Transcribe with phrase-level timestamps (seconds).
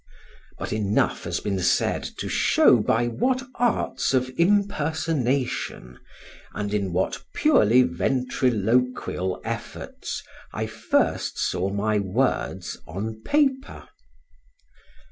[0.57, 5.99] But enough has been said to show by what arts of impersonation,
[6.55, 13.89] and in what purely ventriloquial efforts I first saw my words on paper.